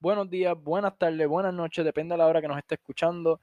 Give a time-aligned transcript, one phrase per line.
[0.00, 3.40] buenos días, buenas tardes, buenas noches, depende de la hora que nos esté escuchando.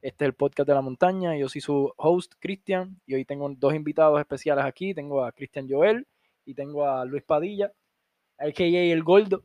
[0.00, 1.36] Este es el podcast de la montaña.
[1.36, 4.94] Yo soy su host, Cristian, y hoy tengo dos invitados especiales aquí.
[4.94, 6.06] Tengo a Cristian Joel
[6.44, 7.72] y tengo a Luis Padilla,
[8.38, 8.64] a.k.a.
[8.64, 9.42] El Gordo.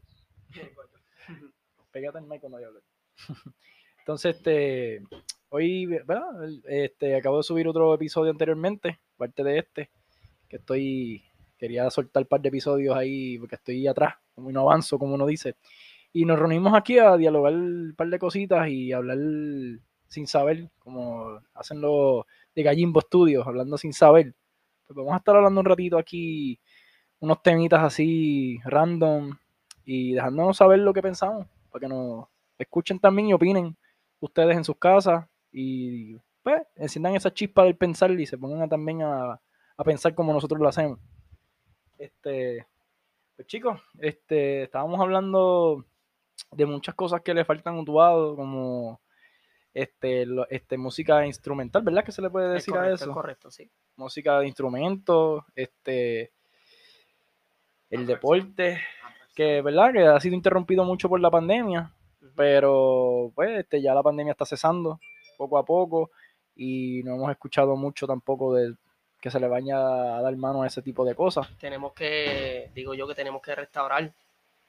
[1.91, 2.83] Pégate el mic cuando voy a hablar.
[3.99, 5.01] Entonces, este,
[5.49, 6.27] hoy, ¿verdad?
[6.65, 9.89] Este, acabo de subir otro episodio anteriormente, parte de este,
[10.47, 11.23] que estoy,
[11.57, 15.25] quería soltar un par de episodios ahí porque estoy atrás, como no avanzo, como uno
[15.25, 15.55] dice.
[16.13, 19.17] Y nos reunimos aquí a dialogar un par de cositas y hablar
[20.07, 24.35] sin saber, como hacen los de Gallimbo Studios, hablando sin saber.
[24.85, 26.59] Pues vamos a estar hablando un ratito aquí,
[27.19, 29.37] unos temitas así random
[29.85, 32.25] y dejándonos saber lo que pensamos, para que nos
[32.57, 33.77] escuchen también y opinen
[34.19, 39.03] ustedes en sus casas y pues enciendan esa chispa del pensar y se pongan también
[39.03, 39.39] a,
[39.77, 40.99] a pensar como nosotros lo hacemos.
[41.97, 42.65] Este,
[43.35, 45.85] pues chicos, este, estábamos hablando
[46.51, 48.99] de muchas cosas que le faltan a Utuado, como
[49.73, 52.03] este, este, música instrumental, ¿verdad?
[52.03, 53.11] que se le puede decir a eso?
[53.11, 53.69] correcto, sí.
[53.95, 56.31] Música de instrumentos, este,
[57.89, 58.81] el deporte,
[59.35, 59.93] que, ¿verdad?
[59.93, 61.91] Que ha sido interrumpido mucho por la pandemia,
[62.35, 64.99] pero pues este, ya la pandemia está cesando
[65.37, 66.11] poco a poco
[66.55, 68.75] y no hemos escuchado mucho tampoco de
[69.21, 71.47] que se le vaya a dar mano a ese tipo de cosas.
[71.59, 74.11] Tenemos que, digo yo que tenemos que restaurar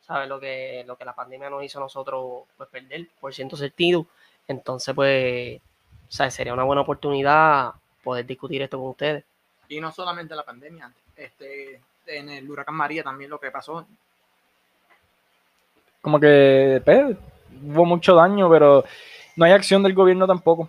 [0.07, 0.29] ¿sabes?
[0.29, 4.07] Lo que, lo que la pandemia nos hizo a nosotros pues, perder por ciento sentido.
[4.47, 5.61] Entonces, pues,
[6.09, 6.35] ¿sabes?
[6.35, 7.73] Sería una buena oportunidad
[8.03, 9.25] poder discutir esto con ustedes.
[9.69, 13.87] Y no solamente la pandemia, este, en el huracán María también lo que pasó.
[16.01, 17.17] Como que pues,
[17.65, 18.85] hubo mucho daño, pero
[19.37, 20.69] no hay acción del gobierno tampoco.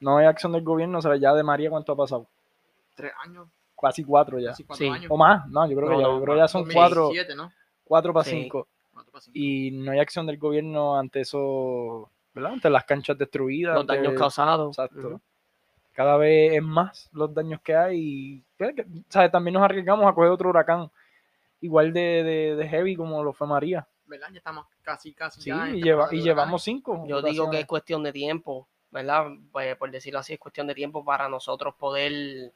[0.00, 2.26] No hay acción del gobierno, o sea, ya de María, ¿cuánto ha pasado?
[2.94, 3.46] Tres años.
[3.80, 4.50] Casi cuatro ya.
[4.50, 5.10] Casi cuatro años.
[5.10, 7.10] O más, no, yo creo que ya, yo creo ya son cuatro.
[7.36, 7.52] ¿no?
[7.92, 8.68] 4 para 5.
[9.34, 12.54] Y no hay acción del gobierno ante eso, ¿verdad?
[12.54, 13.74] Ante las canchas destruidas.
[13.74, 14.78] Los daños causados.
[14.78, 15.20] Exacto.
[15.92, 17.98] Cada vez es más los daños que hay.
[17.98, 18.74] Y pues,
[19.10, 19.30] ¿sabes?
[19.30, 20.90] también nos arriesgamos a coger otro huracán
[21.60, 23.86] igual de, de, heavy como lo fue María.
[24.06, 24.28] ¿Verdad?
[24.30, 25.42] Ya estamos casi, casi.
[25.42, 27.04] Sí, y, y llevamos cinco.
[27.06, 29.26] Yo digo que es cuestión de tiempo, ¿verdad?
[29.52, 32.52] Pues, por decirlo así, es cuestión de tiempo para nosotros poder,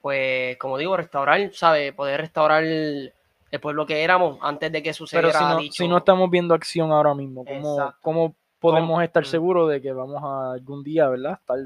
[0.00, 1.92] pues, como digo, restaurar, ¿sabes?
[1.92, 2.64] Poder restaurar
[3.50, 6.54] el pueblo que éramos antes de que sucediera Pero si no, si no estamos viendo
[6.54, 9.26] acción ahora mismo, ¿cómo, cómo podemos estar mm.
[9.26, 11.32] seguros de que vamos a algún día, ¿verdad?
[11.40, 11.58] Estar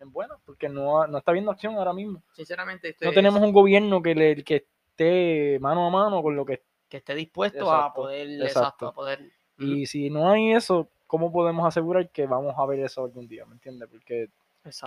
[0.00, 2.22] en buena, porque no, no está viendo acción ahora mismo.
[2.32, 6.62] Sinceramente, no tenemos un gobierno que, le, que esté mano a mano con lo que...
[6.88, 8.42] Que esté dispuesto a poder...
[8.42, 8.92] Exacto.
[8.92, 9.32] poder...
[9.58, 13.44] Y si no hay eso, ¿cómo podemos asegurar que vamos a ver eso algún día?
[13.44, 13.88] ¿Me entiendes?
[13.90, 14.28] Porque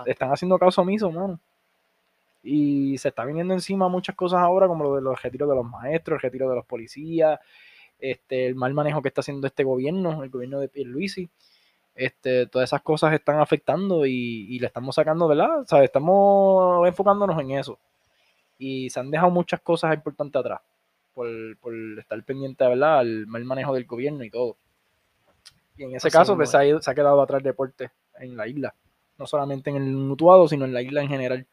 [0.06, 1.38] están haciendo caso omiso, mano.
[2.42, 5.64] Y se está viniendo encima muchas cosas ahora, como lo de los retiros de los
[5.64, 7.38] maestros, el retiro de los policías,
[7.98, 11.30] este, el mal manejo que está haciendo este gobierno, el gobierno de Pierluisi.
[11.94, 15.60] Este, todas esas cosas están afectando y, le estamos sacando, ¿verdad?
[15.60, 17.78] O sea, estamos enfocándonos en eso.
[18.58, 20.60] Y se han dejado muchas cosas importantes atrás
[21.14, 21.28] por,
[21.58, 23.00] por estar pendiente, ¿verdad?
[23.00, 24.56] Al mal manejo del gobierno y todo.
[25.76, 28.46] Y en ese caso, pues, se, ha, se ha quedado atrás el deporte en la
[28.48, 28.74] isla.
[29.18, 31.46] No solamente en el mutuado, sino en la isla en general.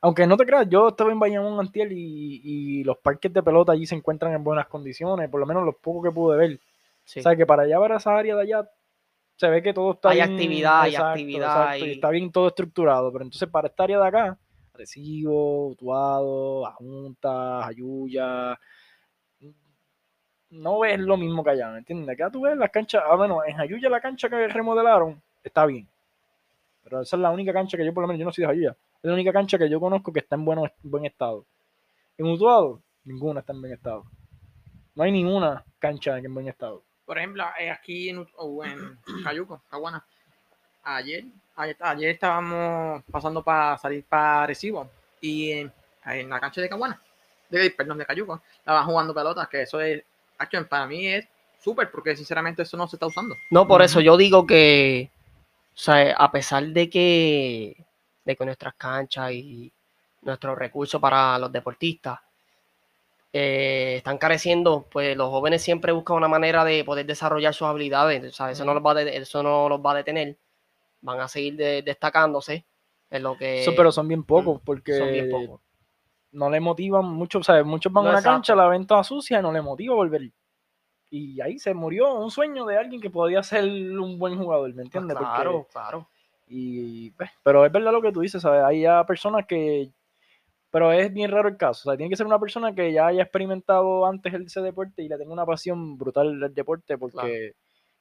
[0.00, 3.72] Aunque no te creas, yo estaba en Bayamón Antiel y, y, los parques de pelota
[3.72, 6.54] allí se encuentran en buenas condiciones, por lo menos los pocos que pude ver.
[6.54, 8.70] O sea, que para allá, para esa área de allá,
[9.36, 13.10] se ve que todo está hay Actividad, hay actividad, y está bien todo estructurado.
[13.12, 14.38] Pero entonces, para esta área de acá,
[14.74, 18.58] Recibo, Utuado, Ajunta, Ayuya,
[20.50, 22.14] no ves lo mismo que allá, ¿me entiendes?
[22.14, 25.88] Acá tú ves las canchas, ah, bueno, en Ayuya la cancha que remodelaron está bien.
[26.84, 28.50] Pero esa es la única cancha que yo, por lo menos, yo no soy de
[28.50, 31.46] Ayuya es la única cancha que yo conozco que está en bueno, buen estado.
[32.16, 34.04] En Utuado, ninguna está en buen estado.
[34.94, 36.82] No hay ninguna cancha en buen estado.
[37.04, 38.26] Por ejemplo, eh, aquí en,
[38.64, 40.04] en Cayuco, Caguana,
[40.82, 45.72] ayer, ayer, estábamos pasando para salir para Recibo y en,
[46.28, 47.00] la cancha de Caguana,
[47.48, 50.02] de, perdón, de Cayuco, estaban jugando pelotas, que eso es,
[50.68, 51.28] para mí es
[51.60, 53.36] súper, porque sinceramente eso no se está usando.
[53.50, 55.10] No, por eso yo digo que,
[55.74, 57.84] o sea, a pesar de que
[58.28, 59.72] de que nuestras canchas y
[60.20, 62.20] nuestros recursos para los deportistas
[63.32, 68.22] eh, están careciendo, pues los jóvenes siempre buscan una manera de poder desarrollar sus habilidades,
[68.22, 70.36] eso, no los va a eso no los va a detener,
[71.00, 72.66] van a seguir destacándose
[73.10, 73.64] en lo que...
[73.74, 75.30] pero son bien pocos, porque
[76.32, 77.64] no le motivan mucho, ¿sabes?
[77.64, 80.30] Muchos van a una cancha, la ven toda sucia, no le motiva volver.
[81.10, 84.82] Y ahí se murió un sueño de alguien que podía ser un buen jugador, ¿me
[84.82, 85.16] entiendes?
[85.16, 86.06] claro, claro.
[86.48, 88.62] Y, pues, pero es verdad lo que tú dices, ¿sabes?
[88.64, 89.90] Hay ya personas que,
[90.70, 93.06] pero es bien raro el caso, o sea, tiene que ser una persona que ya
[93.06, 97.54] haya experimentado antes ese deporte y le tenga una pasión brutal del deporte porque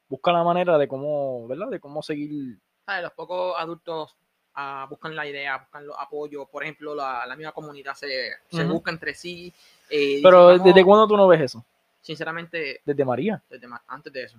[0.10, 1.70] busca la manera de cómo, ¿verdad?
[1.70, 2.58] De cómo seguir.
[2.86, 3.04] ¿Sabes?
[3.04, 4.16] Los pocos adultos
[4.56, 6.48] ah, buscan la idea, buscan los apoyos.
[6.50, 8.74] Por ejemplo, la, la misma comunidad se, se Ujú.
[8.74, 9.54] busca entre sí.
[9.90, 11.66] eh, Pero ¿desde cuándo tú no ves eso?
[12.02, 13.42] Sinceramente, Desde María.
[13.50, 14.38] desde antes de eso.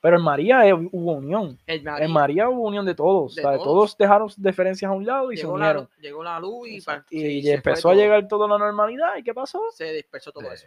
[0.00, 1.58] Pero en María eh, hubo unión.
[1.66, 3.34] María- En María hubo unión de todos.
[3.34, 3.58] De ¿sabes?
[3.58, 3.66] todos.
[3.74, 5.82] Todos dejaron sus diferencias a un lado y se llegó, la, unieron.
[5.84, 9.16] luz- llegó la luz y, Y, sí, y se empezó a llegar toda la normalidad.
[9.16, 9.60] ¿Y qué pasó?
[9.72, 10.66] Se dispersó todo eso.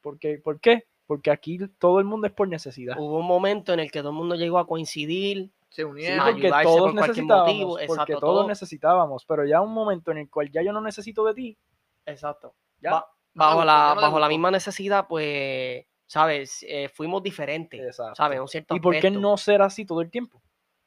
[0.00, 0.38] ¿Por qué?
[0.38, 0.86] ¿Por qué?
[1.06, 2.96] Porque aquí todo el mundo es por necesidad.
[2.98, 5.50] Hubo un momento en el que todo el mundo llegó a coincidir.
[5.68, 6.24] Se Sí, unieron.
[6.26, 8.48] porque ayudarse todos por necesitábamos, motivo, porque exacto, todos todo.
[8.48, 11.58] necesitábamos, pero ya un momento en el cual ya yo no necesito de ti,
[12.06, 12.54] Exacto.
[12.80, 13.04] ya.
[13.34, 16.62] Bajo la, bajo la misma necesidad, pues, ¿sabes?
[16.68, 18.16] Eh, fuimos diferentes, Exacto.
[18.16, 18.38] ¿sabes?
[18.38, 20.42] Un cierto ¿Y por qué no ser así todo el tiempo?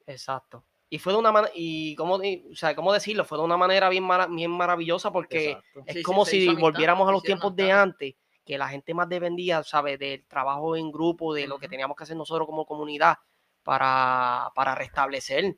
[0.06, 0.64] Exacto.
[0.88, 3.24] Y fue de una manera, y cómo, o sea, ¿cómo decirlo?
[3.24, 5.82] Fue de una manera bien, mara- bien maravillosa porque Exacto.
[5.84, 8.14] es Sí, como si volviéramos a los tiempos de antes,
[8.44, 9.98] que la gente más dependía, ¿sabes?
[9.98, 13.16] Del trabajo en grupo, de lo que teníamos que hacer nosotros como comunidad
[13.64, 15.56] para, para restablecer,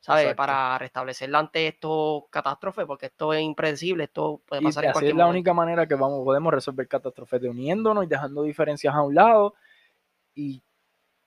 [0.00, 0.22] ¿sabes?
[0.24, 0.36] Exacto.
[0.36, 4.92] Para restablecer ante estos catástrofes, porque esto es impredecible, esto puede Y pasar en así
[4.94, 5.38] cualquier es la momento.
[5.38, 9.54] única manera que vamos, podemos resolver catástrofes, de uniéndonos y dejando diferencias a un lado
[10.34, 10.62] y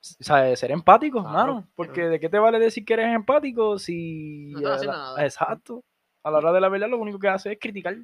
[0.01, 0.59] ¿sabes?
[0.59, 1.68] ser empáticos, Claro, mano.
[1.75, 4.51] Porque ¿de qué te vale decir que eres empático si...
[4.53, 5.25] No haciendo a la- nada.
[5.25, 5.83] Exacto.
[6.23, 7.97] A la hora de la verdad lo único que hace es criticar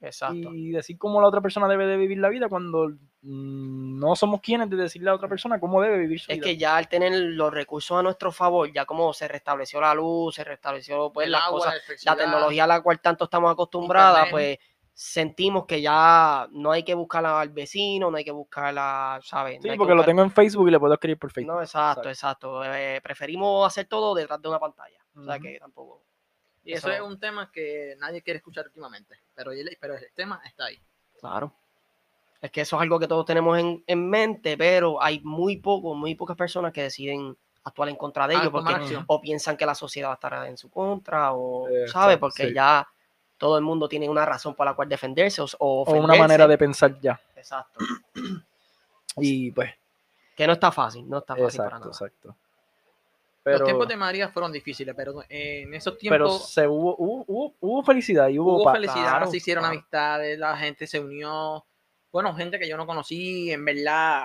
[0.00, 0.54] Exacto.
[0.54, 4.40] y decir cómo la otra persona debe de vivir la vida cuando mm, no somos
[4.40, 6.46] quienes de decirle a otra persona cómo debe vivir su Es vida.
[6.46, 10.34] que ya al tener los recursos a nuestro favor, ya como se restableció la luz,
[10.34, 11.74] se restableció pues el las agua, cosas,
[12.04, 14.58] la, la tecnología a la cual tanto estamos acostumbradas, pues
[14.92, 19.56] sentimos que ya no hay que buscar al vecino, no hay que buscar a, ¿sabes?
[19.64, 21.54] No Sí, porque lo tengo en Facebook y le puedo escribir por Facebook.
[21.54, 22.62] No, exacto, exacto.
[22.64, 24.98] Eh, preferimos hacer todo detrás de una pantalla.
[25.14, 26.04] O sea que tampoco.
[26.70, 29.16] Y eso, eso- es un tema que nadie quiere escuchar últimamente.
[29.34, 30.78] Pero, el- pero el tema está ahí.
[31.20, 31.52] Claro.
[32.40, 35.94] Es que eso es algo que todos tenemos en, en mente, pero hay muy poco,
[35.94, 39.04] muy pocas personas que deciden actuar en contra de Ah, ellos porque acción.
[39.06, 42.14] o piensan que la sociedad estará en su contra o, Eh, ¿sabes?
[42.16, 42.54] exacto, Porque sí.
[42.54, 42.88] ya
[43.36, 46.46] todo el mundo tiene una razón por la cual defenderse o, o o una manera
[46.46, 47.20] de pensar ya.
[47.36, 47.80] Exacto.
[49.16, 49.70] Y pues,
[50.36, 51.90] Que no está fácil, no está fácil para exacto, nada.
[51.90, 52.36] exacto.
[53.42, 56.94] Pero, Los tiempos de María fueron difíciles, pero eh, en esos pero tiempos se hubo,
[56.96, 59.72] hubo, hubo, hubo felicidad y hubo, hubo felicidad, claro, se hicieron claro.
[59.74, 61.64] amistades, la gente se unió.
[62.12, 64.24] Bueno, gente que yo no conocí, en verdad.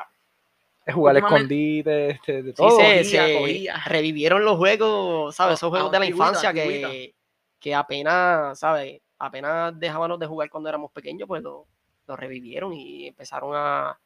[0.93, 2.71] jugar escondite, este, de Sí, todo.
[2.71, 3.83] se, cogía, se cogía.
[3.85, 5.55] revivieron los juegos, ¿sabes?
[5.55, 7.15] Esos Ah, juegos de la infancia que,
[7.59, 9.01] que apenas, ¿sabes?
[9.17, 11.65] Apenas dejábamos de jugar cuando éramos pequeños, pues lo,
[12.07, 13.97] lo revivieron y empezaron a,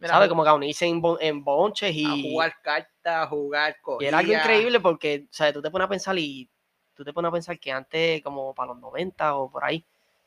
[0.00, 0.28] ¿sabes?
[0.28, 2.92] Como que a unirse en, bon- en bonches y, a jugar cartas,
[3.28, 4.08] jugar y cogía.
[4.08, 5.52] era algo increíble porque, ¿sabes?
[5.54, 6.48] Tú te pones a pensar y
[6.94, 9.84] tú te pones a pensar que antes, como para los 90 o por ahí,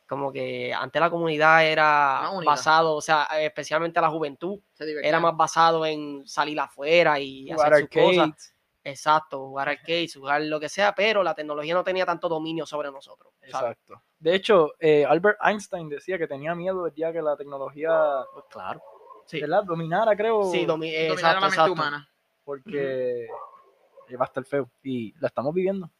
[0.07, 5.35] como que antes la comunidad era basado, o sea, especialmente la juventud, Se era más
[5.37, 8.17] basado en salir afuera y jugar hacer sus cosas.
[8.23, 8.55] arcades.
[8.81, 12.89] Exacto, jugar arcades, jugar lo que sea, pero la tecnología no tenía tanto dominio sobre
[12.91, 13.33] nosotros.
[13.51, 13.71] ¿sabes?
[13.77, 14.01] Exacto.
[14.17, 17.91] De hecho, eh, Albert Einstein decía que tenía miedo el día que la tecnología
[18.33, 18.81] Pues claro.
[19.27, 19.63] Sí, ¿verdad?
[19.63, 20.43] dominara, creo.
[20.51, 21.73] sí domi- Dominar exacto, la mente exacto.
[21.73, 22.09] humana.
[22.49, 23.27] Porque
[24.07, 24.71] eh, va a estar feo.
[24.81, 25.91] Y la estamos viviendo.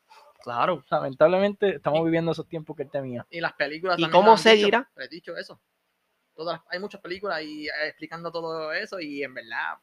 [0.41, 0.83] Claro.
[0.89, 3.27] Lamentablemente, estamos viviendo esos tiempos que él temía.
[3.29, 4.89] Y las películas ¿Y también cómo dicho, seguirá?
[4.95, 5.61] lo he dicho eso.
[6.33, 9.77] Todas, hay muchas películas y, eh, explicando todo eso y en verdad,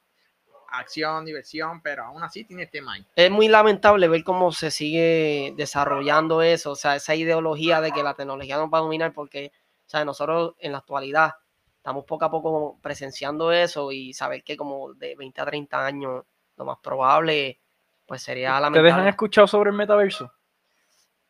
[0.70, 3.06] acción, diversión, pero aún así tiene este tema ahí.
[3.14, 8.02] Es muy lamentable ver cómo se sigue desarrollando eso, o sea, esa ideología de que
[8.02, 9.52] la tecnología nos va a dominar, porque,
[9.86, 11.34] o sea, nosotros en la actualidad
[11.76, 16.24] estamos poco a poco presenciando eso y saber que como de 20 a 30 años,
[16.56, 17.60] lo más probable,
[18.06, 20.32] pues sería ¿Ustedes han escuchado sobre el metaverso?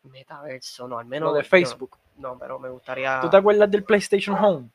[0.05, 1.31] Metaverso, no, al menos.
[1.31, 1.99] Lo de Facebook.
[2.17, 3.21] no, pero me gustaría.
[3.21, 4.71] ¿Tú te acuerdas del PlayStation Home?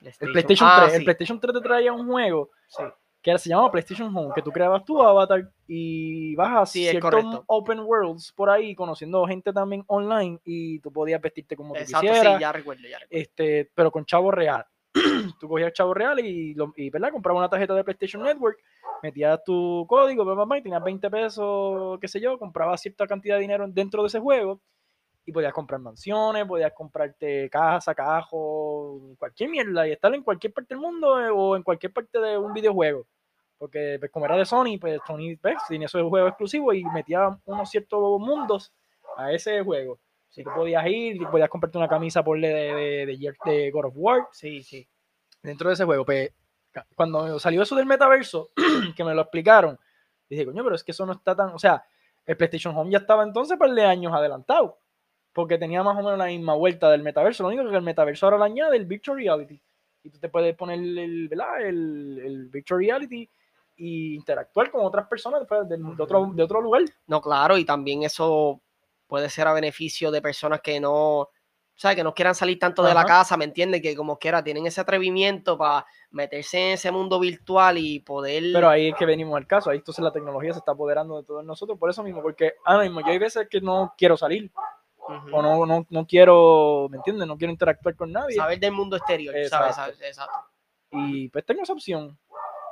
[0.00, 0.94] El PlayStation Ah, 3.
[0.94, 2.84] El PlayStation 3 te traía un juego sí.
[3.20, 7.42] que se llamaba PlayStation Home, que tú creabas tu avatar y vas a Sí, ciertos
[7.46, 12.06] open worlds por ahí, conociendo gente también online y tú podías vestirte como tú Exacto,
[12.06, 13.20] quisieras, sí, ya recuerdo, ya recuerdo.
[13.22, 14.64] este, pero con chavo real.
[15.40, 17.10] Tú cogías chavo real y, y ¿verdad?
[17.10, 18.58] comprabas una tarjeta de PlayStation Network,
[19.02, 23.06] metías tu código, bla, bla, bla, y tenías 20 pesos, qué sé yo, comprabas cierta
[23.06, 24.60] cantidad de dinero dentro de ese juego
[25.28, 30.74] y podías comprar mansiones, podías comprarte casa, cajo, cualquier mierda y estar en cualquier parte
[30.74, 33.06] del mundo eh, o en cualquier parte de un videojuego.
[33.58, 37.38] Porque pues, como era de Sony, pues Sony pues, tenía esos juegos exclusivos y metía
[37.44, 38.72] unos ciertos mundos
[39.18, 39.98] a ese juego.
[40.38, 43.86] Si tú podías ir, y podías comprarte una camisa por de, de, de, de God
[43.86, 44.86] of War Sí, sí.
[45.42, 46.04] dentro de ese juego.
[46.04, 46.32] Pues,
[46.94, 48.50] cuando salió eso del metaverso,
[48.96, 49.76] que me lo explicaron,
[50.30, 51.48] dije, coño, pero es que eso no está tan.
[51.48, 51.84] O sea,
[52.24, 54.78] el PlayStation Home ya estaba entonces par de años adelantado,
[55.32, 57.42] porque tenía más o menos la misma vuelta del metaverso.
[57.42, 59.60] Lo único que el metaverso ahora le añade el Virtual Reality.
[60.04, 61.62] Y tú te puedes poner el, ¿verdad?
[61.62, 63.28] el, el Virtual Reality
[63.76, 66.82] y interactuar con otras personas pues, de, de otro, de otro lugar.
[67.08, 68.60] No, claro, y también eso
[69.08, 71.30] puede ser a beneficio de personas que no,
[71.74, 71.96] ¿sabes?
[71.96, 73.82] Que no quieran salir tanto de la casa, ¿me entiendes?
[73.82, 78.44] Que como quiera tienen ese atrevimiento para meterse en ese mundo virtual y poder...
[78.52, 81.24] Pero ahí es que venimos al caso, ahí entonces la tecnología se está apoderando de
[81.26, 84.52] todos nosotros, por eso mismo, porque ahora mismo yo hay veces que no quiero salir,
[84.98, 85.36] Ujú.
[85.36, 87.26] o no, no, no quiero, ¿me entiendes?
[87.26, 88.36] No quiero interactuar con nadie.
[88.36, 89.74] saber del mundo exterior, Exacto.
[89.74, 90.00] ¿sabes?
[90.02, 90.38] Exacto.
[90.90, 92.18] Y pues tengo esa opción.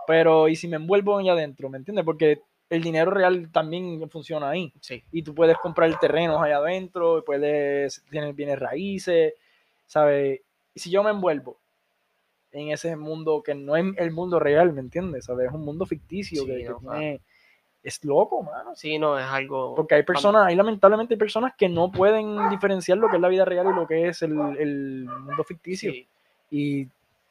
[0.07, 1.69] Pero, ¿y si me envuelvo allá adentro?
[1.69, 2.05] ¿Me entiendes?
[2.05, 4.73] Porque el dinero real también funciona ahí.
[4.81, 5.03] Sí.
[5.13, 9.35] Y tú puedes comprar terrenos allá adentro, puedes tener bienes raíces,
[9.87, 10.41] ¿sabes?
[10.75, 11.59] Y si yo me envuelvo
[12.53, 15.27] en ese mundo que no es el mundo real, ¿me entiendes?
[15.27, 15.49] ¿Sabes?
[15.49, 17.21] Es un mundo ficticio Sí, que, que no, tiene-
[17.83, 18.75] es loco, mano.
[18.75, 19.75] Sí, no, es algo...
[19.77, 23.29] Porque hay personas, hay lamentablemente hay personas que no pueden diferenciar lo que es la
[23.29, 25.93] vida real y lo que es el, el mundo ficticio.
[25.93, 26.09] Sí.
[26.51, 26.89] Y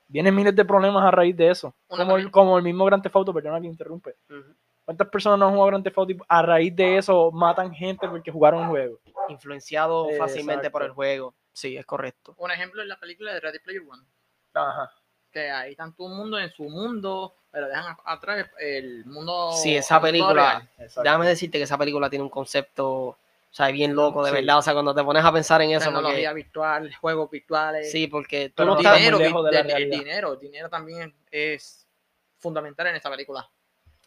[0.08, 1.74] vienen miles de problemas a raíz de eso.
[1.88, 4.16] Como el, como el mismo Grand Theft Auto, perdona que interrumpe.
[4.30, 4.54] Ujú.
[4.86, 8.08] ¿Cuántas personas no han jugado Grand Theft Auto y a raíz de eso matan gente
[8.08, 9.00] porque jugaron un juego?
[9.30, 11.34] Influenciado fácilmente por el juego.
[11.52, 12.36] Sí, es correcto.
[12.38, 14.04] Un ejemplo es la película de Ready Player One.
[14.54, 14.92] Ajá.
[15.32, 19.52] Que ahí están todo el mundo en su mundo, pero dejan a- atrás el mundo.
[19.54, 20.70] Sí, esa película,
[21.04, 23.18] déjame decirte que esa película tiene un concepto, o
[23.50, 24.36] sea, bien loco, de Sí.
[24.36, 24.60] verdad.
[24.60, 27.92] O sea, cuando te pones a pensar en eso, Tecnología porque, virtual, juegos virtuales.
[27.92, 30.40] sí, porque tú Pero no estás, dinero, muy lejos de la el- el dinero, el
[30.40, 31.88] dinero también es
[32.38, 33.50] fundamental en esta película.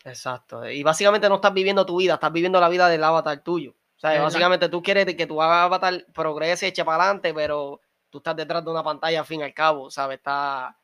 [0.09, 0.69] Exacto.
[0.69, 3.75] Y básicamente no estás viviendo tu vida, estás viviendo la vida del avatar tuyo.
[3.97, 8.37] O sea, básicamente tú quieres que tu avatar progrese, eche para adelante, pero tú estás
[8.37, 10.19] detrás de una pantalla al fin y al cabo, ¿sabes?
[10.19, 10.77] Está...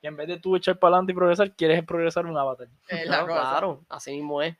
[0.00, 2.68] Y en vez de tú echar para adelante y progresar, quieres progresar un avatar.
[3.06, 4.54] Claro, así mismo es.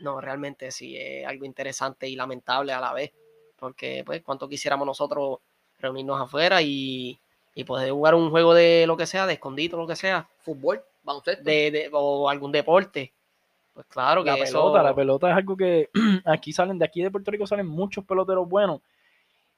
[0.00, 3.12] No, realmente sí, es algo interesante y lamentable a la vez.
[3.56, 5.38] Porque, pues, cuánto quisiéramos nosotros
[5.78, 7.20] reunirnos afuera y,
[7.54, 10.82] y poder jugar un juego de lo que sea, de escondito, lo que sea, Fútbol,
[11.10, 11.44] baloncesto.
[11.44, 13.12] de, de- o algún deporte.
[13.72, 15.90] Pues claro que La eso- pelota, la pelota es algo que
[16.24, 18.80] aquí salen, de aquí de Puerto Rico salen muchos peloteros buenos.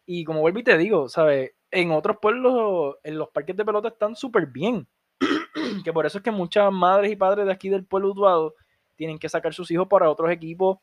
[0.07, 1.53] Y como vuelvo y te digo, ¿sabes?
[1.71, 4.87] En otros pueblos, en los parques de pelota están súper bien.
[5.85, 8.55] que por eso es que muchas madres y padres de aquí del pueblo Utuado
[8.97, 10.79] tienen que sacar sus hijos para otros equipos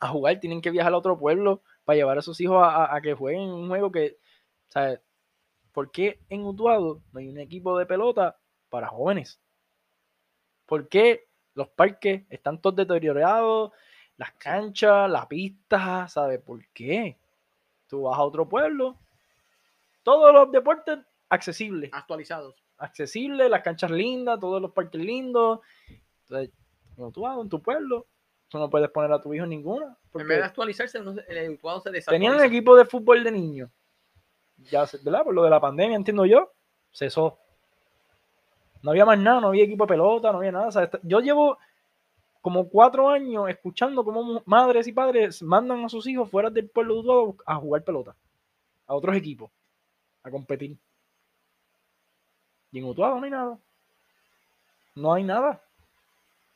[0.00, 2.96] a jugar, tienen que viajar a otro pueblo para llevar a sus hijos a, a-
[2.96, 4.18] a que jueguen un juego que,
[4.68, 5.00] ¿sabes?
[5.72, 8.38] ¿Por qué en Utuado no hay un equipo de pelota
[8.68, 9.40] para jóvenes?
[10.66, 13.72] ¿Por qué los parques están todos deteriorados?
[14.16, 17.16] Las canchas, la pista, ¿sabes por qué?
[17.86, 18.96] Tú vas a otro pueblo,
[20.02, 22.54] todos los deportes accesibles, Actualizados.
[22.78, 25.60] accesibles, las canchas lindas, todos los parques lindos.
[26.22, 26.50] Entonces,
[26.96, 28.06] en Utuado, en tu pueblo,
[28.48, 29.96] tú no puedes poner a tu hijo ninguna.
[30.14, 32.36] En vez de actualizarse, el Utuado se Tenían desactualiza.
[32.36, 33.70] un equipo de fútbol de niños.
[34.70, 35.22] Ya, ¿verdad?
[35.24, 36.52] Por lo de la pandemia, entiendo yo,
[36.90, 37.38] cesó.
[38.86, 40.88] No había más nada, no había equipo de pelota, no había nada.
[41.02, 41.58] yo llevo
[42.40, 46.94] como cuatro años escuchando cómo madres y padres mandan a sus hijos fuera del pueblo
[46.94, 48.14] de Utuado a jugar pelota,
[48.86, 49.50] a otros equipos,
[50.22, 50.76] a competir.
[52.70, 53.58] Y en Utuado no hay nada.
[54.94, 55.60] No hay nada.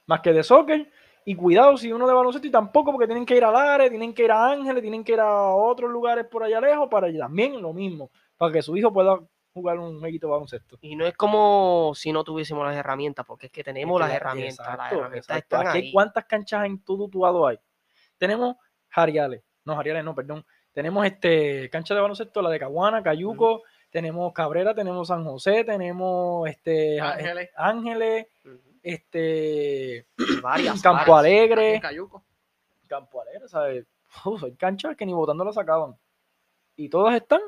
[0.06, 0.88] Más que de soccer
[1.25, 4.14] y cuidado si uno de baloncesto y tampoco porque tienen que ir a Lares, tienen
[4.14, 7.60] que ir a Ángeles, tienen que ir a otros lugares por allá lejos para también
[7.60, 8.08] lo mismo,
[8.38, 9.18] para que su hijo pueda
[9.52, 10.78] jugar un jueguito de baloncesto.
[10.80, 14.00] Y no es como si no tuviésemos las herramientas, porque es que tenemos Es que
[14.00, 14.59] las la- herramientas.
[14.59, 15.57] las exacto, herramientas exacto.
[15.57, 15.92] están Aquí ahí.
[15.92, 17.59] ¿Cuántas canchas en todo Utuado hay?
[18.19, 18.57] Tenemos
[18.88, 20.45] Jariales, no Jariales, no, perdón.
[20.73, 26.49] Tenemos este cancha de baloncesto, la de Caguana, Cayuco, tenemos Cabrera, tenemos San José, tenemos
[26.49, 27.50] este Ángeles.
[27.57, 28.59] Ángeles, Ujú.
[28.83, 30.07] este
[30.42, 31.19] varias, Campo varias.
[31.19, 32.23] Alegre, Cayuco.
[32.87, 33.87] Campo Alegre, ¿sabes?
[34.25, 35.97] Uf, hay canchas que ni votando la sacaban.
[36.76, 37.40] Y todas están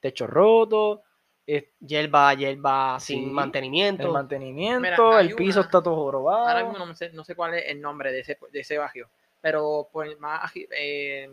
[0.00, 1.02] techo roto,
[1.46, 4.06] es- Hierba, hierba sin Sí, mantenimiento.
[4.06, 6.46] el mantenimiento, Mira, el piso una- está todo jorobado.
[6.48, 9.08] Ahora mismo no sé, no sé cuál es el nombre de ese, de ese barrio,
[9.40, 11.28] pero por más agi- eh,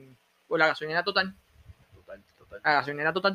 [0.48, 1.34] por la gasolinera total,
[1.96, 2.62] Total, total.
[2.64, 3.34] la gasolinera total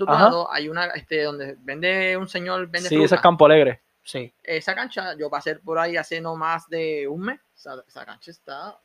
[0.50, 3.06] hay una este donde vende un señor vende Sí, fruta.
[3.06, 3.80] ese es Campo Alegre.
[4.04, 4.32] Sí.
[4.44, 7.40] Esa cancha, yo pasé por ahí hace no más de un mes.
[7.56, 8.76] Esa, esa cancha está.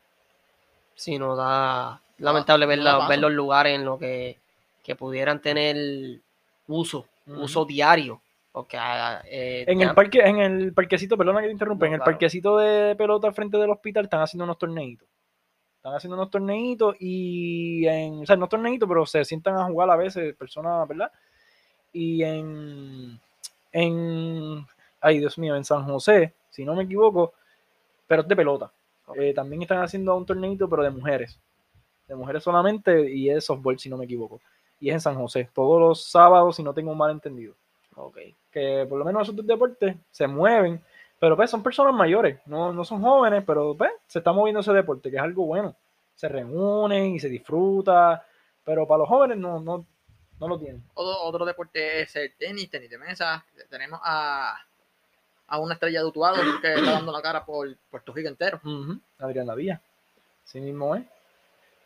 [0.95, 2.01] Sí, no da.
[2.19, 3.09] Lamentable ver, no la- paso.
[3.09, 4.39] ver los lugares en los que,
[4.83, 6.19] que pudieran tener
[6.67, 7.41] uso, Ujú.
[7.43, 8.21] uso diario.
[8.51, 11.87] Porque ah, eh, En ya- el parque, en el parquecito, perdona que te interrumpa, No,
[11.87, 12.11] en el claro.
[12.11, 15.07] parquecito de pelota al frente del hospital están haciendo unos torneitos.
[15.77, 19.89] Están haciendo unos torneitos y en, o sea, no torneitos, pero se sientan a jugar
[19.89, 21.11] a veces personas, ¿verdad?
[21.93, 23.19] Y en,
[23.71, 24.65] en,
[24.99, 27.33] ay Dios mío, en San José, si no me equivoco,
[28.07, 28.71] pero es de pelota.
[29.15, 31.39] Eh, también están haciendo un torneito, pero de mujeres.
[32.07, 34.39] De mujeres solamente y es softball, si no me equivoco.
[34.81, 37.53] Y es en San José, todos los sábados, si no tengo un mal entendido
[37.95, 38.17] Ok.
[38.51, 40.81] que por lo menos esos dos deportes se mueven,
[41.19, 44.73] Pero pues son personas mayores, no, no son jóvenes, pero pues se está moviendo ese
[44.73, 45.75] deporte, que es algo bueno.
[46.15, 48.25] Se reúnen y se disfruta,
[48.65, 49.85] pero para los jóvenes no, no,
[50.39, 50.83] no lo tienen.
[50.95, 53.45] Otro, otro deporte es el tenis, tenis de mesa.
[53.69, 54.57] Tenemos a,
[55.47, 58.59] a una estrella de Utuado que está dando la cara por Puerto Rico entero.
[58.63, 59.79] Ujú, Adrián Lavía.
[60.43, 61.03] Sí mismo es.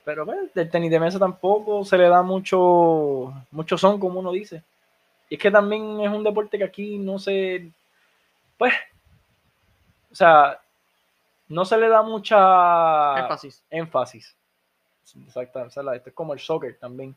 [0.06, 4.32] Pero pues, del tenis de mesa tampoco se le da mucho, mucho son, como uno
[4.32, 4.62] dice.
[5.30, 7.70] Y es que también es un deporte que aquí no se.
[8.58, 8.74] Pues.
[10.12, 10.60] O sea,
[11.50, 13.64] no se le da mucha Énfasis.
[13.70, 14.36] énfasis.
[15.26, 15.60] Exacto.
[15.62, 17.16] o sea, esto es como el soccer también.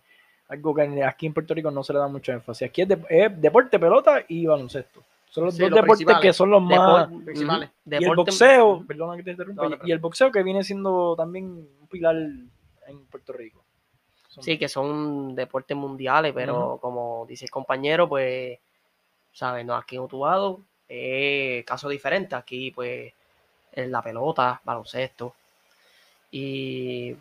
[0.48, 2.68] Algo que aquí en Puerto Rico no se le da mucho énfasis.
[2.68, 5.02] Aquí es, de- es deporte, pelota y baloncesto.
[5.30, 7.08] Son los Sí, dos los deportes que son los más.
[7.08, 7.68] Depor- principales.
[7.68, 10.64] ujú, Y el boxeo, perdona que te interrumpa, No, no, y el boxeo que viene
[10.64, 12.16] siendo también un pilar
[12.88, 13.64] en Puerto Rico.
[14.28, 18.58] Son- Sí, que son deportes mundiales, pero como dice el compañero, pues,
[19.32, 19.64] ¿sabes?
[19.66, 22.34] No, aquí en Utuado es caso diferente.
[22.36, 23.12] Aquí, pues,
[23.72, 25.34] es la pelota, baloncesto.
[26.30, 27.16] Y,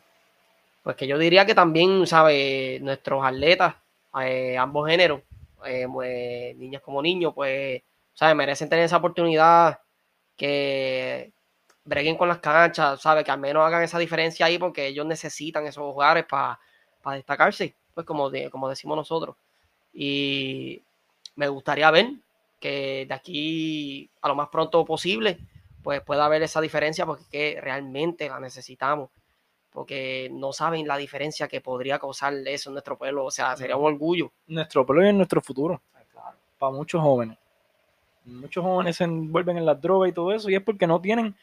[0.84, 2.82] pues, que yo diría que también, ¿sabes?
[2.82, 3.76] Nuestros atletas,
[4.22, 5.22] eh, ambos géneros,
[5.66, 7.82] eh, pues, niñas como niños, pues,
[8.14, 8.36] ¿sabes?
[8.36, 9.80] Merecen tener esa oportunidad
[10.38, 11.32] que
[11.88, 13.24] breguen con las canchas, ¿sabes?
[13.24, 16.60] Que al menos hagan esa diferencia ahí porque ellos necesitan esos lugares para
[17.02, 19.38] para destacarse, pues como, de- como decimos nosotros.
[19.94, 20.82] Y
[21.36, 22.10] me gustaría ver
[22.60, 25.40] que de aquí a lo más pronto posible,
[25.82, 29.10] pues pueda haber esa diferencia porque realmente la necesitamos.
[29.72, 33.24] Porque no saben la diferencia que podría causar eso en nuestro pueblo.
[33.26, 34.32] O sea, sería un orgullo.
[34.48, 35.82] Nuestro pueblo y nuestro futuro.
[36.58, 37.38] Para muchos jóvenes.
[38.26, 41.36] Muchos jóvenes se envuelven en las drogas y todo eso, y es porque no tienen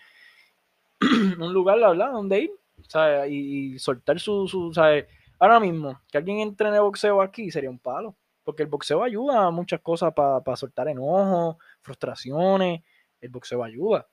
[1.41, 2.51] un lugar, la verdad, donde ir.
[2.89, 3.31] ¿sabes?
[3.31, 5.07] Y, y soltar su, ¿sabes?
[5.39, 8.15] Ahora mismo, que alguien entrene boxeo aquí sería un palo.
[8.45, 12.83] Porque el boxeo ayuda a muchas cosas para soltar enojos, frustraciones.
[13.21, 14.07] El boxeo ayuda.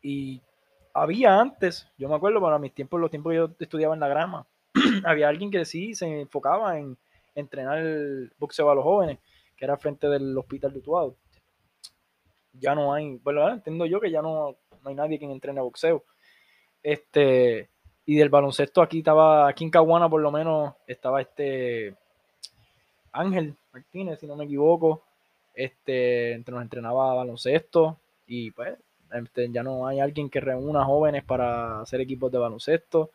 [0.00, 0.40] Y
[0.94, 4.08] había antes, yo me acuerdo para mis tiempos, los tiempos que yo estudiaba en la
[4.08, 4.46] grama,
[5.04, 6.96] había alguien que sí se enfocaba en
[7.34, 9.18] entrenar el boxeo a los jóvenes,
[9.56, 11.16] que era frente del hospital de Utuado.
[12.52, 14.56] Ya no hay, bueno, entiendo yo que ya no,
[14.88, 16.04] no hay nadie quien entrene boxeo.
[16.82, 17.68] Este,
[18.06, 21.94] y del baloncesto aquí estaba, aquí en Caguana por lo menos, estaba este
[23.12, 25.02] Ángel Martínez, si no me equivoco.
[25.54, 27.98] Este, entre nos entrenaba baloncesto
[28.28, 28.78] y pues
[29.12, 33.10] este, ya no hay alguien que reúna jóvenes para hacer equipos de baloncesto.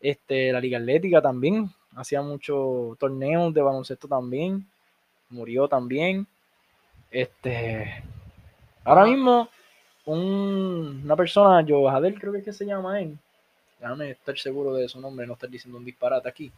[0.00, 4.66] Este, la Liga Atlética también hacía muchos torneos de baloncesto también.
[5.28, 6.26] Murió también.
[7.10, 8.02] Este,
[8.84, 9.48] ahora mismo,
[10.06, 13.16] un- una persona, Joadel, creo que es que se llama él.
[13.80, 16.52] Déjame estar seguro de su nombre, no estar diciendo un disparate aquí.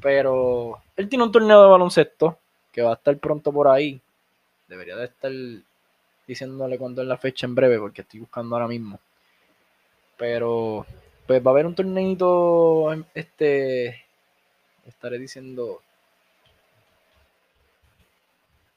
[0.00, 2.38] Pero él tiene un torneo de baloncesto
[2.72, 4.00] que va a estar pronto por ahí.
[4.68, 5.32] Debería de estar
[6.26, 8.98] diciéndole cuándo es la fecha en breve, porque estoy buscando ahora mismo.
[10.16, 10.86] Pero,
[11.26, 14.04] pues va a haber un torneito, este,
[14.86, 15.80] estaré diciendo,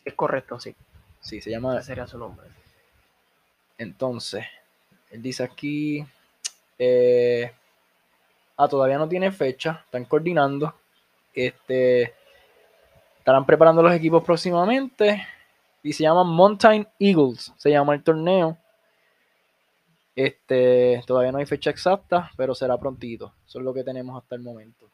[0.06, 0.76] Es correcto, sí.
[1.22, 2.48] sí, se llama, Ese sería su nombre.
[3.78, 4.46] Entonces,
[5.12, 6.06] él dice aquí,
[6.80, 7.52] eh,
[8.58, 10.74] ah, todavía no tiene fecha, están coordinando,
[11.34, 12.14] este,
[13.20, 15.26] estarán preparando los equipos próximamente,
[15.84, 18.58] y se llama Mountain Eagles, se llama el torneo.
[20.16, 23.34] Este, todavía no hay fecha exacta, pero será prontito.
[23.46, 24.88] Eso es lo que tenemos hasta el momento.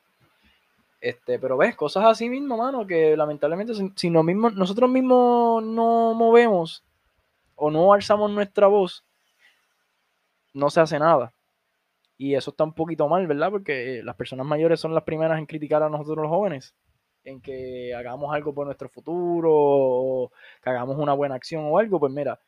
[0.99, 5.63] Este, pero ves, cosas así mismo, mano, que lamentablemente si, si no mismo, nosotros mismos
[5.63, 6.83] no movemos
[7.59, 9.05] o no alzamos nuestra voz,
[10.53, 11.33] no se hace nada.
[12.17, 13.51] Y eso está un poquito mal, ¿verdad?
[13.51, 16.75] Porque las personas mayores son las primeras en criticar a nosotros los jóvenes,
[17.23, 21.99] en que hagamos algo por nuestro futuro, o que hagamos una buena acción o algo.
[21.99, 22.39] Pues mira,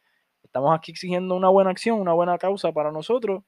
[0.44, 3.44] estamos aquí exigiendo una buena acción, una buena causa para nosotros.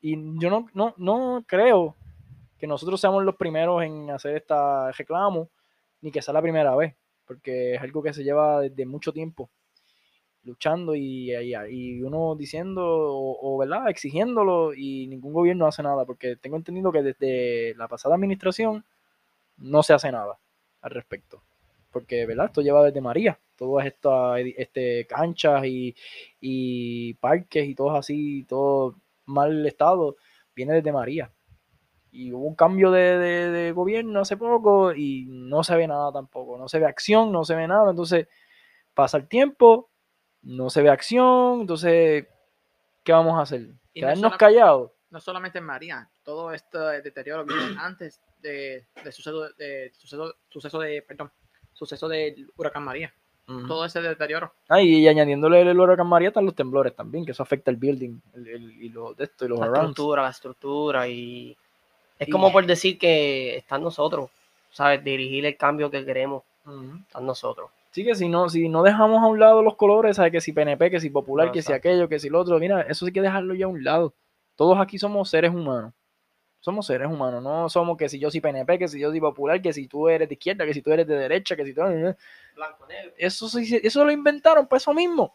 [0.00, 1.96] Y yo no, no, no creo
[2.58, 4.54] que nosotros seamos los primeros en hacer este
[4.96, 5.48] reclamo,
[6.00, 9.50] ni que sea la primera vez, porque es algo que se lleva desde mucho tiempo
[10.48, 16.36] luchando y, y, y uno diciendo o, verdad exigiéndolo y ningún gobierno hace nada porque
[16.36, 18.84] tengo entendido que desde la pasada administración
[19.58, 20.38] no se hace nada
[20.80, 21.42] al respecto
[21.90, 25.94] porque verdad esto lleva desde María todas estas este, canchas y,
[26.40, 28.96] y parques y todo así todo
[29.28, 30.16] mal estado
[30.54, 31.30] viene desde María.
[32.10, 36.58] Y hubo un cambio de, de, gobierno hace poco y no se ve nada tampoco,
[36.58, 38.26] no se ve acción, no se ve nada, entonces
[38.94, 39.90] pasa el tiempo,
[40.42, 42.26] no se ve acción, entonces,
[43.04, 43.66] ¿qué vamos a hacer?
[43.94, 44.90] ¿Quedarnos no callados?
[45.10, 50.78] No solamente en María, todo este deterioro viene antes de, de, suceso, de suceso, suceso
[50.78, 51.30] de, perdón,
[51.72, 53.12] suceso del huracán María.
[53.66, 54.52] Todo ese deterioro.
[54.68, 57.78] Ah, y, y añadiéndole el huracán María están los temblores también, que eso afecta el
[57.78, 59.88] building el, el- y lo de esto y los La arounds.
[59.92, 61.56] estructura, la estructura y
[62.18, 64.28] es Y- como por decir que están nosotros,
[64.70, 65.02] ¿sabes?
[65.02, 66.42] Dirigir el cambio que queremos,
[67.06, 67.70] están nosotros.
[67.98, 70.30] Sí, que si no, si no dejamos a un lado los colores, ¿sabes?
[70.30, 72.82] Que si PNP, que si popular, No, que si aquello, que si lo otro, mira,
[72.82, 74.14] eso sí hay que dejarlo ya a un lado.
[74.54, 75.92] Todos aquí somos seres humanos.
[76.60, 79.60] Somos seres humanos, no somos que si yo soy PNP, que si yo soy popular,
[79.60, 81.80] que si tú eres de izquierda, que si tú eres de derecha, que si tú
[81.80, 83.12] Blanco, negro.
[83.16, 85.34] Eso, eso lo inventaron para eso mismo.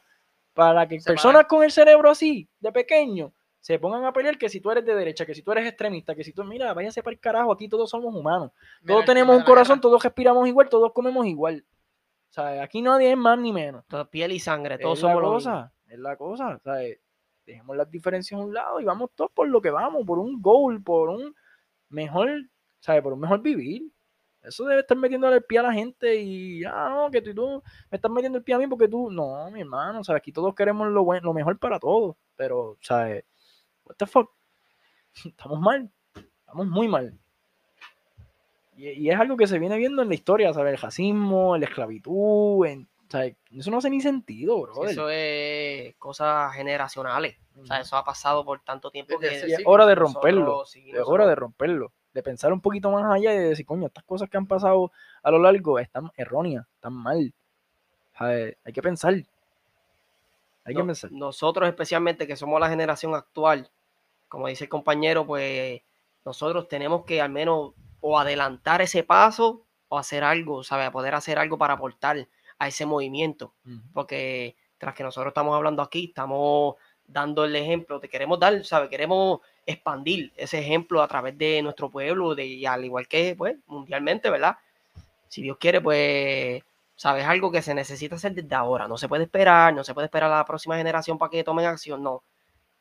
[0.53, 1.15] Para que Separar.
[1.15, 4.85] personas con el cerebro así, de pequeño, se pongan a pelear que si tú eres
[4.85, 7.51] de derecha, que si tú eres extremista, que si tú, mira, váyase para el carajo,
[7.51, 8.51] aquí todos somos humanos.
[8.87, 9.81] Todos tenemos un corazón, guerra.
[9.81, 11.65] todos respiramos igual, todos comemos igual.
[12.33, 13.85] Sea, aquí nadie es más ni menos.
[13.87, 15.33] Todo piel y sangre, todos es la somos mismo.
[15.33, 16.59] cosa, es la cosa.
[16.63, 16.97] Sea,
[17.45, 20.41] dejemos las diferencias a un lado y vamos todos por lo que vamos, por un
[20.41, 21.35] goal, por un
[21.89, 22.29] mejor,
[22.79, 23.03] ¿sabes?
[23.03, 23.83] Por un mejor vivir.
[24.41, 27.35] Eso debe estar metiéndole el pie a la gente y, ah, no, que tú, y
[27.35, 30.15] tú me estás metiendo el pie a mí porque tú, no, mi hermano, o sea,
[30.15, 33.23] aquí todos queremos lo, buen, lo mejor para todos, pero, ¿sabes?
[33.83, 34.31] What the fuck?
[35.25, 37.22] Estamos mal, estamos muy mal.
[38.75, 40.73] Y, y es algo que se viene viendo en la historia, ¿sabes?
[40.73, 43.35] El racismo, la esclavitud, en, ¿sabes?
[43.51, 44.85] Eso no hace ni sentido, bro.
[44.87, 47.37] Eso es cosas generacionales.
[47.61, 50.65] O sea, eso ha pasado por tanto tiempo que Y es hora de nosotros- romperlo.
[50.65, 53.85] sí, Es hora de romperlo, de pensar un poquito más allá y de decir, coño,
[53.87, 57.31] estas cosas que han pasado a lo largo están erróneas, están mal.
[58.17, 58.57] ¿Sabes?
[58.63, 59.13] Hay que pensar.
[60.65, 61.11] Hay que pensar.
[61.11, 63.69] Nosotros especialmente que somos la generación actual,
[64.29, 65.81] como dice el compañero, pues
[66.25, 67.73] nosotros tenemos que al menos
[68.05, 70.89] o adelantar ese paso o hacer algo, ¿sabes?
[70.91, 72.27] Poder hacer algo para aportar
[72.59, 73.53] a ese movimiento.
[73.93, 78.89] Porque tras que nosotros estamos hablando aquí, estamos dando el ejemplo, te queremos dar, ¿sabes?
[78.89, 83.55] Queremos expandir ese ejemplo a través de nuestro pueblo, de, y al igual que, pues,
[83.67, 84.57] mundialmente, ¿verdad?
[85.29, 86.61] Si Dios quiere, pues,
[86.97, 87.25] ¿sabes?
[87.25, 88.85] Algo que se necesita hacer desde ahora.
[88.89, 91.65] No se puede esperar, no se puede esperar a la próxima generación para que tomen
[91.67, 92.23] acción, no.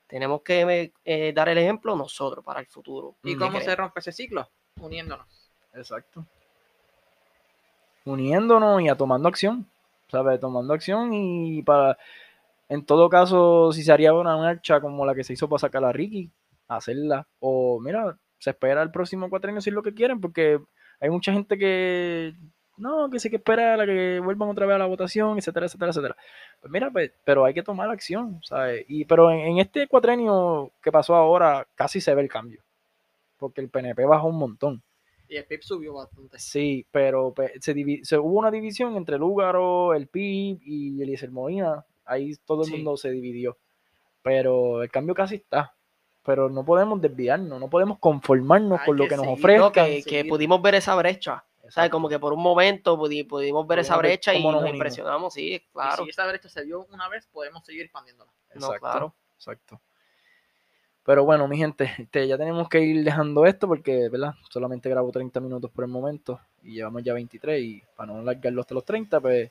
[0.09, 3.15] Tenemos que eh, dar el ejemplo nosotros para el futuro.
[3.23, 4.49] ¿Y cómo se rompe ese ciclo?
[4.83, 5.27] Uniéndonos.
[5.75, 6.27] Exacto.
[8.05, 9.66] Uniéndonos y a tomando acción.
[10.09, 10.40] ¿Sabes?
[10.40, 11.97] Tomando acción y para.
[12.68, 15.85] En todo caso, si se haría una marcha como la que se hizo para sacar
[15.85, 16.31] a Ricky,
[16.68, 17.27] hacerla.
[17.40, 20.61] O mira, se espera el próximo cuatrenio si es lo que quieren, porque
[21.01, 22.35] hay mucha gente que.
[22.77, 25.66] No, que sí que espera a la que vuelvan otra vez a la votación, etcétera,
[25.66, 26.16] etcétera, etcétera.
[26.61, 28.85] Pues mira, pues, pero hay que tomar acción, ¿sabes?
[28.88, 32.62] Y, pero en, en este cuatrenio que pasó ahora, casi se ve el cambio.
[33.42, 34.83] Porque el PNP bajó un montón.
[35.28, 36.38] Y el PIB subió bastante.
[36.38, 41.31] Sí, pero pe- se, divi- se hubo una división entre Lúgaro, el PIB y Eliezer
[41.31, 41.85] Molina.
[42.05, 42.74] Ahí todo el Sí.
[42.76, 43.57] mundo se dividió.
[44.22, 45.74] Pero el cambio casi está.
[46.24, 49.26] Pero no podemos desviarnos, no podemos conformarnos Hay con lo que que nos.
[49.26, 51.44] No, que, pudimos ver esa brecha.
[51.68, 51.90] ¿Sabes?
[51.90, 56.02] Como que por un momento pudi- pudimos ver esa brecha y nos impresionamos, sí, claro.
[56.02, 58.31] Y si esa brecha se dio una vez, podemos seguir expandiéndola.
[58.55, 59.14] No, Exacto, claro.
[59.37, 59.81] exacto.
[61.05, 64.35] Pero bueno, mi gente, este, ya tenemos que ir dejando esto porque, ¿verdad?
[64.51, 68.61] Solamente grabo 30 minutos por el momento y llevamos ya 23 y para no alargarlo
[68.61, 69.51] hasta los 30, pues,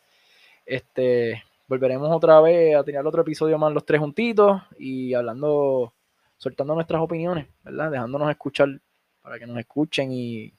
[0.65, 5.93] este, volveremos otra vez a tener otro episodio más los tres juntitos y hablando,
[6.37, 7.91] soltando nuestras opiniones, ¿verdad?
[7.91, 8.69] Dejándonos escuchar
[9.21, 10.53] para que nos escuchen y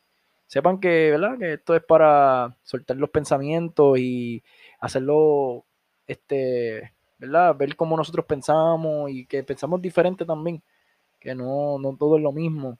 [0.46, 1.38] sepan que, ¿verdad?
[1.38, 4.42] Que esto es para soltar los pensamientos y
[4.80, 5.64] hacerlo,
[6.06, 7.56] este, ¿verdad?
[7.56, 10.62] Ver cómo nosotros pensamos y que pensamos diferente también,
[11.22, 12.78] que no, no todo es lo mismo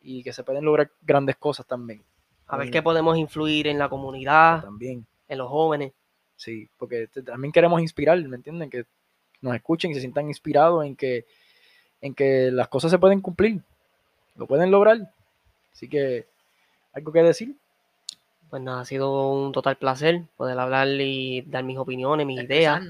[0.00, 2.02] y que se pueden lograr grandes cosas también.
[2.46, 5.92] A ver qué podemos influir en la comunidad, También, en los jóvenes.
[6.36, 8.70] sí, porque también queremos inspirar, ¿me entienden?
[8.70, 8.84] Que
[9.42, 11.26] nos escuchen y se sientan inspirados en que,
[12.00, 13.62] en que las cosas se pueden cumplir,
[14.36, 15.12] lo pueden lograr.
[15.72, 16.26] Así que,
[16.92, 17.56] ¿algo que decir?
[18.48, 22.80] Pues nada, ha sido un total placer poder hablar y dar mis opiniones, mis ideas.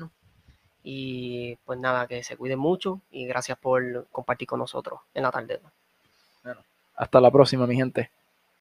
[0.88, 5.32] Y pues nada, que se cuiden mucho y gracias por compartir con nosotros en la
[5.32, 5.60] tarde.
[6.94, 8.08] Hasta la próxima, mi gente.